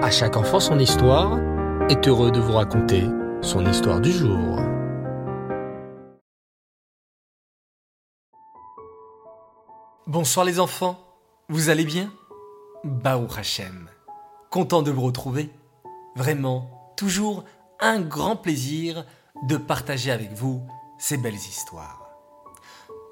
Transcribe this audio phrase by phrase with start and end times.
[0.00, 1.40] À chaque enfant son histoire
[1.90, 3.02] est heureux de vous raconter
[3.42, 4.56] son histoire du jour.
[10.06, 10.98] Bonsoir les enfants,
[11.48, 12.12] vous allez bien?
[12.84, 13.90] Baou Hachem,
[14.50, 15.50] content de vous retrouver.
[16.14, 17.44] Vraiment, toujours
[17.80, 19.04] un grand plaisir
[19.48, 20.64] de partager avec vous
[21.00, 22.08] ces belles histoires.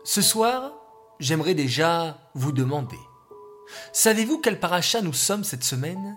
[0.04, 0.70] Ce soir,
[1.18, 3.00] j'aimerais déjà vous demander,
[3.92, 6.16] savez-vous quel paracha nous sommes cette semaine?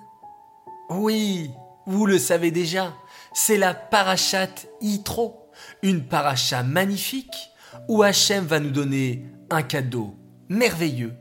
[0.90, 1.52] Oui,
[1.86, 2.96] vous le savez déjà,
[3.32, 5.52] c'est la parachate Yitro,
[5.84, 7.52] une paracha magnifique
[7.88, 10.16] où Hachem va nous donner un cadeau
[10.50, 11.14] merveilleux,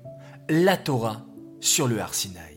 [0.49, 1.27] la Torah
[1.61, 2.57] sur le Harsinaï.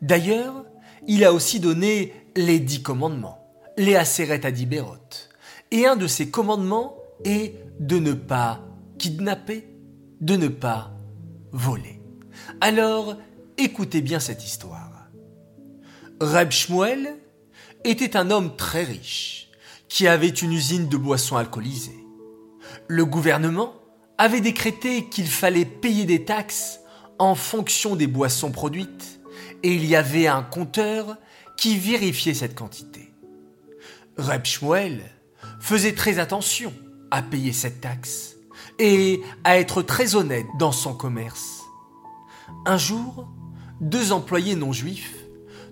[0.00, 0.64] D'ailleurs,
[1.06, 5.28] il a aussi donné les dix commandements, les Aseret Adiberot.
[5.70, 8.60] Et un de ces commandements est de ne pas
[8.98, 9.68] kidnapper,
[10.22, 10.90] de ne pas
[11.52, 12.00] voler.
[12.62, 13.16] Alors,
[13.58, 14.93] écoutez bien cette histoire.
[16.20, 17.16] Reb Shmuel
[17.82, 19.48] était un homme très riche
[19.88, 22.06] qui avait une usine de boissons alcoolisées.
[22.86, 23.74] Le gouvernement
[24.16, 26.78] avait décrété qu'il fallait payer des taxes
[27.18, 29.20] en fonction des boissons produites
[29.64, 31.16] et il y avait un compteur
[31.56, 33.12] qui vérifiait cette quantité.
[34.16, 35.02] Reb Shmuel
[35.58, 36.72] faisait très attention
[37.10, 38.36] à payer cette taxe
[38.78, 41.62] et à être très honnête dans son commerce.
[42.66, 43.26] Un jour,
[43.80, 45.23] deux employés non juifs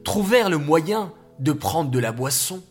[0.04, 2.62] trouvèrent le moyen de prendre de la boisson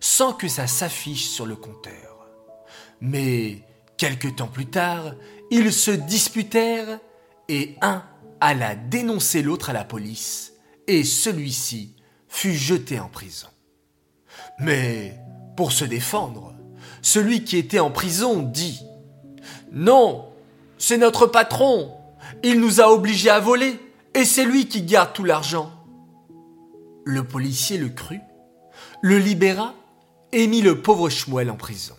[0.00, 2.28] sans que ça s'affiche sur le compteur.
[3.00, 3.62] Mais
[3.96, 5.14] quelque temps plus tard,
[5.50, 6.98] ils se disputèrent
[7.48, 8.02] et un
[8.40, 10.54] alla dénoncer l'autre à la police
[10.86, 11.94] et celui-ci
[12.28, 13.48] fut jeté en prison.
[14.58, 15.18] Mais
[15.56, 16.54] pour se défendre,
[17.02, 18.80] celui qui était en prison dit⁇
[19.72, 20.28] Non,
[20.78, 21.92] c'est notre patron,
[22.42, 23.78] il nous a obligés à voler,
[24.14, 25.72] et c'est lui qui garde tout l'argent.
[27.10, 28.22] Le policier le crut,
[29.02, 29.74] le libéra
[30.30, 31.96] et mit le pauvre Schmuel en prison.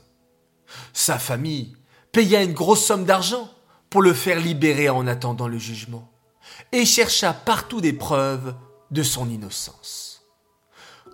[0.94, 1.76] Sa famille
[2.14, 3.50] paya une grosse somme d'argent
[3.90, 6.10] pour le faire libérer en attendant le jugement,
[6.72, 8.56] et chercha partout des preuves
[8.90, 10.26] de son innocence.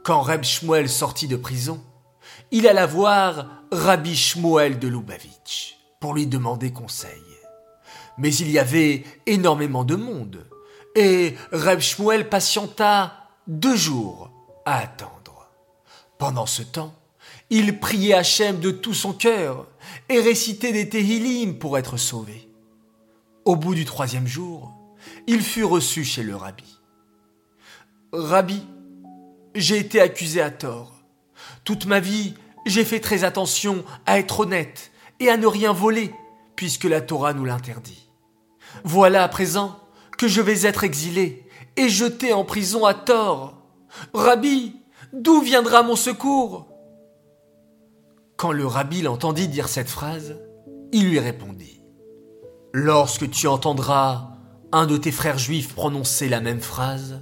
[0.03, 1.83] Quand Reb Shmuel sortit de prison,
[2.51, 7.23] il alla voir Rabbi Shmuel de Lubavitch pour lui demander conseil.
[8.19, 10.45] Mais il y avait énormément de monde,
[10.93, 14.29] et Reb Shmuel patienta deux jours
[14.65, 15.49] à attendre.
[16.17, 16.93] Pendant ce temps,
[17.49, 19.67] il priait Hachem de tout son cœur
[20.09, 22.49] et récitait des Tehillim pour être sauvé.
[23.45, 24.73] Au bout du troisième jour,
[25.27, 26.79] il fut reçu chez le rabbi.
[28.11, 28.65] Rabbi,
[29.55, 30.93] j'ai été accusé à tort.
[31.63, 32.33] Toute ma vie,
[32.65, 36.13] j'ai fait très attention à être honnête et à ne rien voler,
[36.55, 38.09] puisque la Torah nous l'interdit.
[38.83, 39.79] Voilà à présent
[40.17, 41.46] que je vais être exilé
[41.77, 43.61] et jeté en prison à tort.
[44.13, 44.75] Rabbi,
[45.13, 46.67] d'où viendra mon secours?
[48.35, 50.37] Quand le rabbi l'entendit dire cette phrase,
[50.91, 51.81] il lui répondit
[52.73, 54.31] Lorsque tu entendras
[54.71, 57.21] un de tes frères juifs prononcer la même phrase,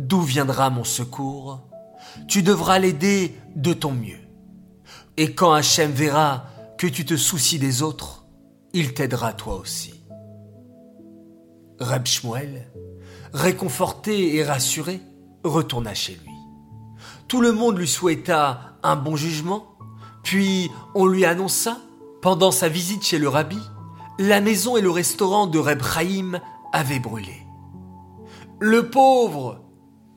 [0.00, 1.60] D'où viendra mon secours?
[2.26, 4.20] Tu devras l'aider de ton mieux.
[5.18, 6.46] Et quand Hachem verra
[6.78, 8.24] que tu te soucies des autres,
[8.72, 10.02] il t'aidera toi aussi.
[11.80, 12.72] Reb Shmuel,
[13.32, 15.00] réconforté et rassuré,
[15.44, 16.30] retourna chez lui.
[17.28, 19.66] Tout le monde lui souhaita un bon jugement,
[20.22, 21.78] puis on lui annonça,
[22.22, 23.58] pendant sa visite chez le rabbi,
[24.18, 26.40] la maison et le restaurant de Reb Chaim
[26.72, 27.46] avaient brûlé.
[28.58, 29.62] Le pauvre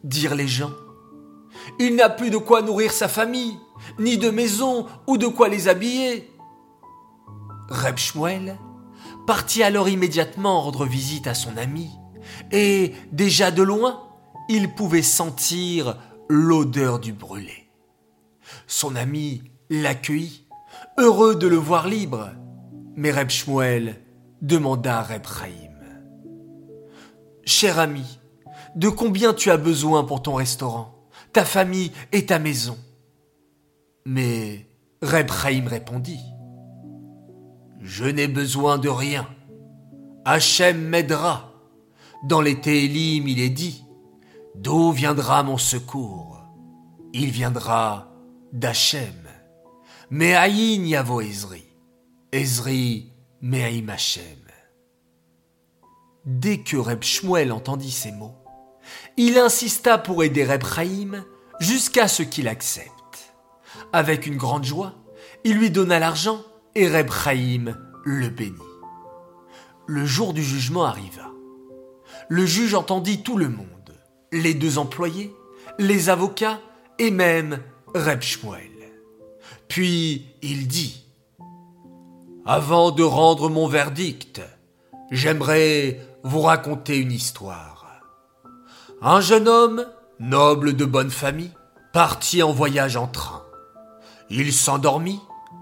[0.03, 0.71] dirent les gens.
[1.79, 3.57] Il n'a plus de quoi nourrir sa famille,
[3.99, 6.29] ni de maison ou de quoi les habiller.
[7.69, 8.57] Reb Shmuel
[9.25, 11.89] partit alors immédiatement rendre visite à son ami,
[12.51, 14.09] et déjà de loin,
[14.49, 15.97] il pouvait sentir
[16.29, 17.69] l'odeur du brûlé.
[18.67, 20.47] Son ami l'accueillit,
[20.97, 22.31] heureux de le voir libre,
[22.95, 24.01] mais Reb Shmuel
[24.41, 25.73] demanda à Reb Chaim.
[27.45, 28.19] Cher ami,
[28.75, 32.77] de combien tu as besoin pour ton restaurant, ta famille et ta maison?
[34.05, 34.67] Mais
[35.01, 36.19] Reb Chaim répondit
[37.79, 39.27] Je n'ai besoin de rien.
[40.25, 41.52] Hachem m'aidera.
[42.23, 43.83] Dans les Télim, il est dit
[44.55, 46.41] D'où viendra mon secours?
[47.11, 48.13] Il viendra
[48.53, 49.27] d'Hachem.
[50.09, 51.65] Me'ayin yavo Ezri.
[52.31, 53.11] Ezri
[53.41, 54.39] me'aim Hachem.
[56.25, 58.37] Dès que Reb Shmuel entendit ces mots,
[59.17, 61.25] il insista pour aider Reb Chaim
[61.59, 63.35] jusqu'à ce qu'il accepte.
[63.91, 64.93] Avec une grande joie,
[65.43, 66.41] il lui donna l'argent
[66.73, 68.55] et Reb Chaim le bénit.
[69.87, 71.32] Le jour du jugement arriva.
[72.29, 73.67] Le juge entendit tout le monde,
[74.31, 75.33] les deux employés,
[75.79, 76.59] les avocats
[76.99, 77.59] et même
[77.93, 78.69] Reb Shmuel.
[79.67, 81.05] Puis il dit
[82.45, 84.41] Avant de rendre mon verdict,
[85.11, 88.01] j'aimerais vous raconter une histoire.
[89.01, 89.85] Un jeune homme,
[90.19, 91.51] noble de bonne famille,
[91.91, 93.43] partit en voyage en train.
[94.29, 95.19] Il s'endormit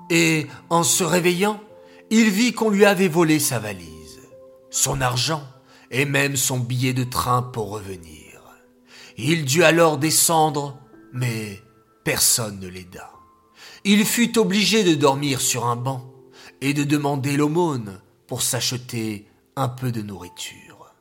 [0.10, 1.60] et, en se réveillant,
[2.10, 4.19] il vit qu'on lui avait volé sa valise,
[4.69, 5.44] son argent
[5.91, 8.41] et même son billet de train pour revenir.
[9.17, 10.79] Il dut alors descendre,
[11.13, 11.61] mais
[12.03, 13.11] personne ne l'aida.
[13.83, 16.11] Il fut obligé de dormir sur un banc
[16.61, 20.93] et de demander l'aumône pour s'acheter un peu de nourriture.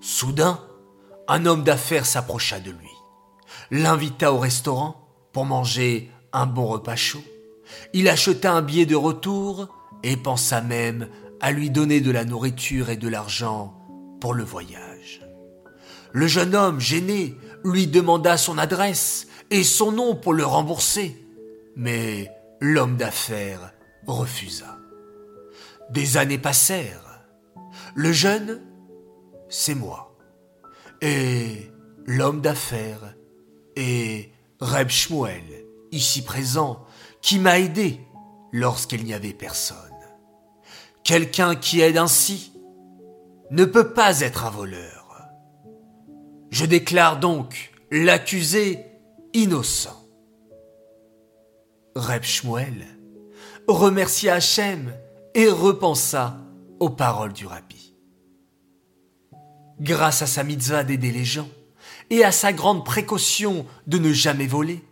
[0.00, 0.60] Soudain,
[1.28, 2.90] un homme d'affaires s'approcha de lui,
[3.70, 7.22] l'invita au restaurant pour manger un bon repas chaud.
[7.92, 9.68] Il acheta un billet de retour
[10.02, 11.08] et pensa même
[11.40, 13.85] à lui donner de la nourriture et de l'argent
[14.20, 15.22] pour le voyage.
[16.12, 21.16] Le jeune homme, gêné, lui demanda son adresse et son nom pour le rembourser,
[21.74, 22.30] mais
[22.60, 23.72] l'homme d'affaires
[24.06, 24.78] refusa.
[25.90, 27.22] Des années passèrent.
[27.94, 28.60] Le jeune,
[29.48, 30.16] c'est moi.
[31.00, 31.70] Et
[32.06, 33.14] l'homme d'affaires
[33.76, 34.30] est
[34.60, 36.84] Reb Shmuel, ici présent,
[37.20, 38.00] qui m'a aidé
[38.52, 39.76] lorsqu'il n'y avait personne.
[41.04, 42.52] Quelqu'un qui aide ainsi
[43.50, 45.22] ne peut pas être un voleur.
[46.50, 48.84] Je déclare donc l'accusé
[49.34, 50.02] innocent.
[51.94, 52.86] Reb Shmuel
[53.68, 54.92] remercia Hachem
[55.34, 56.36] et repensa
[56.80, 57.94] aux paroles du rabbi.
[59.80, 61.48] Grâce à sa mitzvah d'aider les gens
[62.10, 64.82] et à sa grande précaution de ne jamais voler,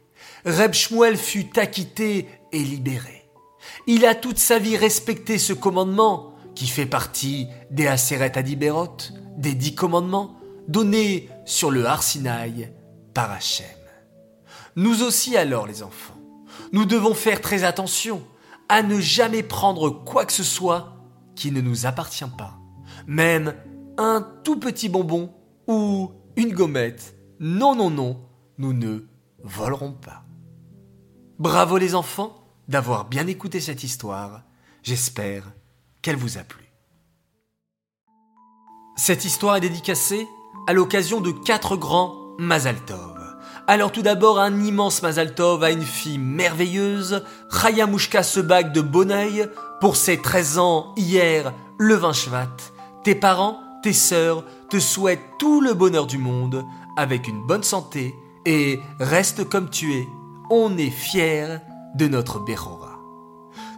[0.45, 3.29] Reb Shmuel fut acquitté et libéré.
[3.87, 8.97] Il a toute sa vie respecté ce commandement qui fait partie des Aseret Adiberot,
[9.37, 10.37] des dix commandements,
[10.69, 12.73] donnés sur le Arsinaï
[13.13, 13.67] par Hachem.
[14.77, 16.19] Nous aussi alors, les enfants,
[16.73, 18.23] nous devons faire très attention
[18.69, 20.97] à ne jamais prendre quoi que ce soit
[21.37, 22.59] qui ne nous appartient pas,
[23.07, 23.55] même
[23.99, 25.33] un tout petit bonbon
[25.67, 27.17] ou une gommette.
[27.41, 28.21] Non, non, non,
[28.59, 29.01] nous ne
[29.43, 30.25] volerons pas.
[31.39, 34.43] Bravo les enfants d'avoir bien écouté cette histoire.
[34.83, 35.53] J'espère
[36.05, 36.63] qu'elle vous a plu.
[38.97, 40.29] Cette histoire est dédicacée
[40.69, 43.19] à l'occasion de quatre grands Mazaltov.
[43.67, 49.49] Alors tout d'abord un immense Mazaltov à une fille merveilleuse, Chaya Mouchka Sebag de Bonneuil,
[49.81, 52.57] pour ses 13 ans hier, le 20 Shvat.
[53.03, 56.65] Tes parents, tes sœurs te souhaitent tout le bonheur du monde,
[56.99, 58.15] avec une bonne santé,
[58.45, 60.07] et reste comme tu es.
[60.51, 61.57] On est fiers
[61.95, 62.94] de notre Bechora.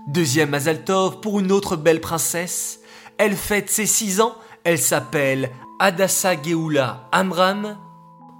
[0.06, 2.80] Deuxième Mazaltov pour une autre belle princesse.
[3.18, 4.36] Elle fête ses six ans.
[4.62, 5.50] Elle s'appelle
[5.80, 7.76] Adassa Geoula Amram.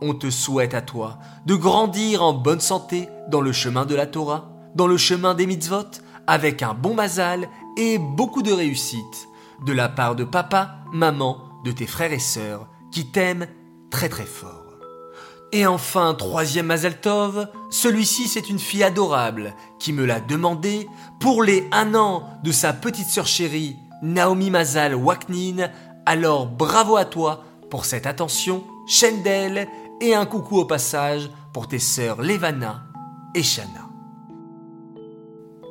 [0.00, 4.06] On te souhaite à toi de grandir en bonne santé dans le chemin de la
[4.06, 5.90] Torah, dans le chemin des mitzvot,
[6.28, 9.28] avec un bon mazal et beaucoup de réussite.
[9.64, 13.48] De la part de papa, maman, de tes frères et sœurs qui t'aiment
[13.90, 14.65] très très fort.
[15.52, 20.88] Et enfin, troisième Mazaltov, celui-ci c'est une fille adorable qui me l'a demandé
[21.20, 25.70] pour les un an de sa petite sœur chérie Naomi Mazal Waknin.
[26.04, 29.68] Alors bravo à toi pour cette attention, Shendel,
[30.00, 32.82] et un coucou au passage pour tes sœurs Levana
[33.34, 33.88] et Shana.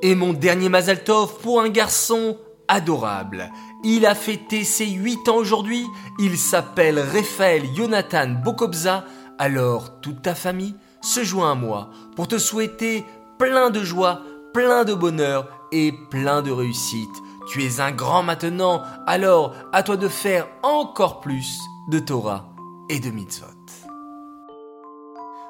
[0.02, 3.52] Et mon dernier Mazaltov pour un garçon adorable.
[3.84, 5.86] Il a fêté ses 8 ans aujourd'hui.
[6.20, 9.06] Il s'appelle Raphaël Jonathan Bokobza
[9.38, 13.06] alors toute ta famille se joint à moi pour te souhaiter
[13.38, 14.22] plein de joie,
[14.54, 17.10] plein de bonheur et plein de réussite.
[17.48, 22.50] Tu es un grand maintenant, alors à toi de faire encore plus de Torah
[22.90, 23.46] et de mitzvot.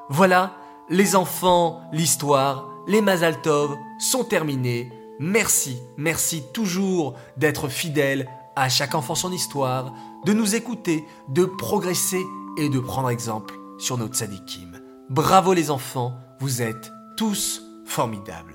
[0.08, 0.52] Voilà,
[0.88, 4.92] les enfants, l'histoire, les Mazal Tov sont terminés.
[5.18, 9.92] Merci, merci toujours d'être fidèle à chaque enfant son histoire,
[10.24, 12.22] de nous écouter, de progresser
[12.58, 14.80] et de prendre exemple sur notre tzadikim.
[15.08, 18.54] Bravo les enfants, vous êtes tous formidables.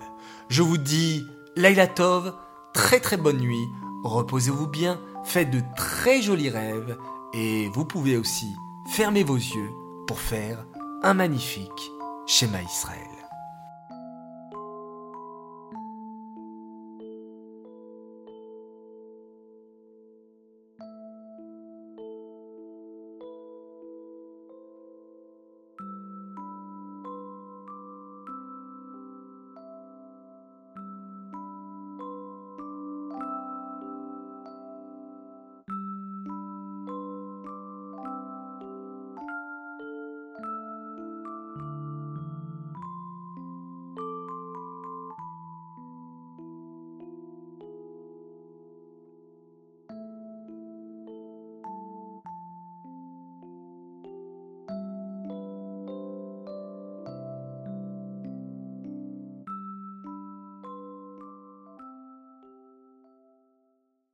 [0.50, 1.26] Je vous dis
[1.56, 2.34] Laila Tov,
[2.74, 3.66] très très bonne nuit,
[4.04, 6.98] reposez-vous bien, faites de très jolis rêves
[7.34, 8.48] et vous pouvez aussi
[8.94, 9.70] fermer vos yeux
[10.08, 10.66] pour faire
[11.04, 11.92] un magnifique
[12.28, 13.21] schéma Israël.